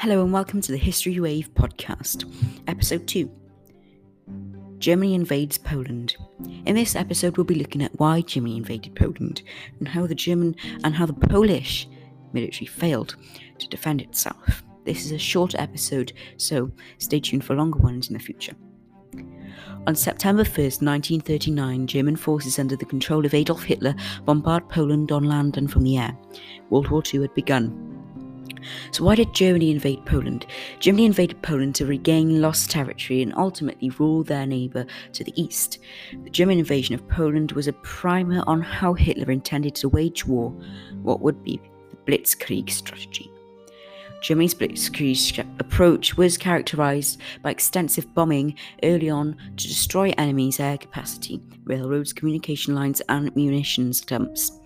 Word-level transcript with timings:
Hello 0.00 0.22
and 0.22 0.32
welcome 0.32 0.60
to 0.60 0.70
the 0.70 0.78
History 0.78 1.18
Wave 1.18 1.52
podcast, 1.54 2.24
episode 2.68 3.08
2. 3.08 3.28
Germany 4.78 5.16
invades 5.16 5.58
Poland. 5.58 6.16
In 6.66 6.76
this 6.76 6.94
episode 6.94 7.36
we'll 7.36 7.42
be 7.42 7.56
looking 7.56 7.82
at 7.82 7.98
why 7.98 8.20
Germany 8.20 8.58
invaded 8.58 8.94
Poland 8.94 9.42
and 9.80 9.88
how 9.88 10.06
the 10.06 10.14
German 10.14 10.54
and 10.84 10.94
how 10.94 11.04
the 11.04 11.12
Polish 11.14 11.88
military 12.32 12.66
failed 12.66 13.16
to 13.58 13.68
defend 13.70 14.00
itself. 14.00 14.62
This 14.84 15.04
is 15.04 15.10
a 15.10 15.18
short 15.18 15.56
episode, 15.56 16.12
so 16.36 16.70
stay 16.98 17.18
tuned 17.18 17.44
for 17.44 17.56
longer 17.56 17.80
ones 17.80 18.06
in 18.06 18.14
the 18.14 18.20
future. 18.20 18.54
On 19.88 19.96
September 19.96 20.44
1st, 20.44 20.80
1939, 20.80 21.88
German 21.88 22.14
forces 22.14 22.60
under 22.60 22.76
the 22.76 22.84
control 22.84 23.26
of 23.26 23.34
Adolf 23.34 23.64
Hitler 23.64 23.96
bombarded 24.24 24.68
Poland 24.68 25.10
on 25.10 25.24
land 25.24 25.56
and 25.56 25.68
from 25.68 25.82
the 25.82 25.98
air. 25.98 26.16
World 26.70 26.86
War 26.88 27.02
II 27.12 27.22
had 27.22 27.34
begun. 27.34 27.87
So, 28.98 29.04
why 29.04 29.14
did 29.14 29.32
Germany 29.32 29.70
invade 29.70 30.04
Poland? 30.06 30.44
Germany 30.80 31.06
invaded 31.06 31.40
Poland 31.40 31.76
to 31.76 31.86
regain 31.86 32.40
lost 32.40 32.68
territory 32.68 33.22
and 33.22 33.32
ultimately 33.36 33.90
rule 33.90 34.24
their 34.24 34.44
neighbour 34.44 34.86
to 35.12 35.22
the 35.22 35.40
east. 35.40 35.78
The 36.24 36.30
German 36.30 36.58
invasion 36.58 36.96
of 36.96 37.06
Poland 37.06 37.52
was 37.52 37.68
a 37.68 37.72
primer 37.74 38.42
on 38.48 38.60
how 38.60 38.94
Hitler 38.94 39.30
intended 39.30 39.76
to 39.76 39.88
wage 39.88 40.26
war, 40.26 40.50
what 41.00 41.20
would 41.20 41.44
be 41.44 41.60
the 41.90 41.96
Blitzkrieg 42.10 42.70
strategy. 42.70 43.30
Germany's 44.20 44.54
Blitzkrieg 44.56 45.46
approach 45.60 46.16
was 46.16 46.36
characterized 46.36 47.20
by 47.40 47.52
extensive 47.52 48.12
bombing 48.14 48.56
early 48.82 49.10
on 49.10 49.36
to 49.58 49.68
destroy 49.68 50.12
enemies' 50.18 50.58
air 50.58 50.76
capacity, 50.76 51.40
railroads, 51.62 52.12
communication 52.12 52.74
lines, 52.74 53.00
and 53.08 53.32
munitions 53.36 54.00
dumps 54.00 54.58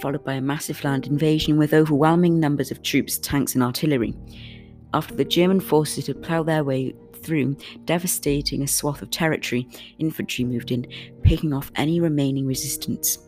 followed 0.00 0.24
by 0.24 0.34
a 0.34 0.40
massive 0.40 0.82
land 0.84 1.06
invasion 1.06 1.58
with 1.58 1.74
overwhelming 1.74 2.40
numbers 2.40 2.70
of 2.70 2.82
troops, 2.82 3.18
tanks, 3.18 3.54
and 3.54 3.62
artillery. 3.62 4.14
After 4.94 5.14
the 5.14 5.24
German 5.24 5.60
forces 5.60 6.06
had 6.06 6.22
ploughed 6.22 6.46
their 6.46 6.64
way 6.64 6.94
through, 7.22 7.56
devastating 7.84 8.62
a 8.62 8.68
swath 8.68 9.02
of 9.02 9.10
territory, 9.10 9.68
infantry 9.98 10.44
moved 10.44 10.70
in, 10.70 10.86
picking 11.22 11.52
off 11.52 11.70
any 11.76 12.00
remaining 12.00 12.46
resistance. 12.46 13.18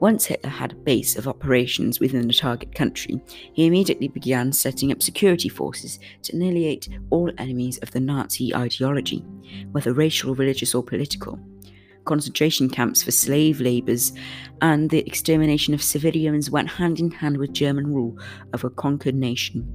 Once 0.00 0.26
Hitler 0.26 0.50
had 0.50 0.72
a 0.72 0.76
base 0.76 1.16
of 1.16 1.26
operations 1.26 2.00
within 2.00 2.26
the 2.26 2.34
target 2.34 2.74
country, 2.74 3.18
he 3.54 3.64
immediately 3.64 4.08
began 4.08 4.52
setting 4.52 4.92
up 4.92 5.02
security 5.02 5.48
forces 5.48 5.98
to 6.22 6.34
annihilate 6.34 6.88
all 7.08 7.30
enemies 7.38 7.78
of 7.78 7.90
the 7.92 8.00
Nazi 8.00 8.54
ideology, 8.54 9.24
whether 9.72 9.94
racial, 9.94 10.34
religious, 10.34 10.74
or 10.74 10.82
political 10.82 11.40
concentration 12.06 12.70
camps 12.70 13.02
for 13.02 13.10
slave 13.10 13.60
labourers, 13.60 14.12
and 14.62 14.88
the 14.88 15.06
extermination 15.06 15.74
of 15.74 15.82
civilians 15.82 16.50
went 16.50 16.70
hand 16.70 16.98
in 16.98 17.10
hand 17.10 17.36
with 17.36 17.52
German 17.52 17.92
rule 17.92 18.18
of 18.54 18.64
a 18.64 18.70
conquered 18.70 19.14
nation. 19.14 19.68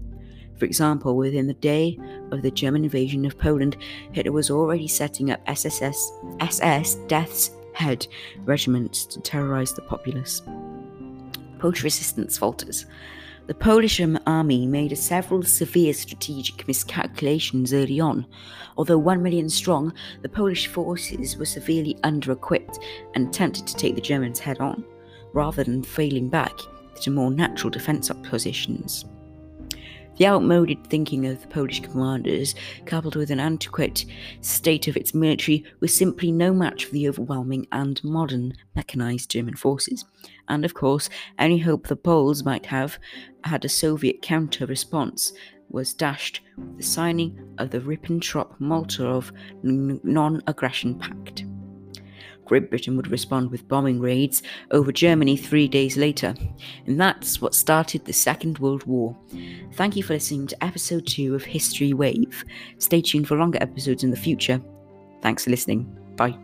For 0.57 0.65
example, 0.65 1.15
within 1.15 1.47
the 1.47 1.53
day 1.55 1.99
of 2.31 2.41
the 2.41 2.51
German 2.51 2.83
invasion 2.83 3.25
of 3.25 3.37
Poland, 3.37 3.77
Hitler 4.11 4.31
was 4.31 4.51
already 4.51 4.87
setting 4.87 5.31
up 5.31 5.41
SSS, 5.47 6.11
SS 6.39 6.95
Death's 7.07 7.51
Head 7.73 8.05
regiments 8.39 9.05
to 9.05 9.21
terrorize 9.21 9.73
the 9.73 9.81
populace. 9.81 10.41
Polish 11.57 11.83
resistance 11.83 12.37
falters. 12.37 12.85
The 13.51 13.55
Polish 13.55 13.99
army 14.27 14.65
made 14.65 14.97
several 14.97 15.43
severe 15.43 15.93
strategic 15.93 16.65
miscalculations 16.69 17.73
early 17.73 17.99
on. 17.99 18.25
Although 18.77 18.99
1 18.99 19.21
million 19.21 19.49
strong, 19.49 19.91
the 20.21 20.29
Polish 20.29 20.67
forces 20.67 21.35
were 21.35 21.43
severely 21.43 21.97
under 22.03 22.31
equipped 22.31 22.79
and 23.13 23.33
tempted 23.33 23.67
to 23.67 23.75
take 23.75 23.95
the 23.95 23.99
Germans 23.99 24.39
head 24.39 24.59
on, 24.59 24.85
rather 25.33 25.65
than 25.65 25.83
failing 25.83 26.29
back 26.29 26.57
to 27.01 27.11
more 27.11 27.29
natural 27.29 27.69
defence 27.69 28.09
positions. 28.23 29.03
The 30.21 30.27
outmoded 30.27 30.85
thinking 30.85 31.25
of 31.25 31.41
the 31.41 31.47
Polish 31.47 31.79
commanders, 31.79 32.53
coupled 32.85 33.15
with 33.15 33.31
an 33.31 33.39
antiquated 33.39 34.07
state 34.41 34.87
of 34.87 34.95
its 34.95 35.15
military, 35.15 35.63
was 35.79 35.97
simply 35.97 36.31
no 36.31 36.53
match 36.53 36.85
for 36.85 36.91
the 36.91 37.09
overwhelming 37.09 37.65
and 37.71 37.99
modern 38.03 38.53
mechanized 38.75 39.31
German 39.31 39.55
forces. 39.55 40.05
And 40.47 40.63
of 40.63 40.75
course, 40.75 41.09
any 41.39 41.57
hope 41.57 41.87
the 41.87 41.95
Poles 41.95 42.45
might 42.45 42.67
have 42.67 42.99
had 43.45 43.65
a 43.65 43.69
Soviet 43.69 44.21
counter 44.21 44.67
response 44.67 45.33
was 45.71 45.91
dashed 45.91 46.41
with 46.55 46.77
the 46.77 46.83
signing 46.83 47.55
of 47.57 47.71
the 47.71 47.79
Ribbentrop 47.79 48.59
Molotov 48.59 49.31
non 49.63 50.43
aggression 50.45 50.99
pact. 50.99 51.40
Great 52.51 52.69
Britain 52.69 52.97
would 52.97 53.09
respond 53.09 53.49
with 53.49 53.65
bombing 53.69 54.01
raids 54.01 54.43
over 54.71 54.91
Germany 54.91 55.37
three 55.37 55.69
days 55.69 55.95
later. 55.95 56.35
And 56.85 56.99
that's 56.99 57.39
what 57.39 57.55
started 57.55 58.03
the 58.03 58.11
Second 58.11 58.59
World 58.59 58.85
War. 58.85 59.15
Thank 59.75 59.95
you 59.95 60.03
for 60.03 60.15
listening 60.15 60.47
to 60.47 60.61
episode 60.61 61.07
2 61.07 61.33
of 61.33 61.45
History 61.45 61.93
Wave. 61.93 62.43
Stay 62.77 63.01
tuned 63.01 63.29
for 63.29 63.37
longer 63.37 63.59
episodes 63.61 64.03
in 64.03 64.11
the 64.11 64.17
future. 64.17 64.61
Thanks 65.21 65.45
for 65.45 65.49
listening. 65.49 65.97
Bye. 66.17 66.37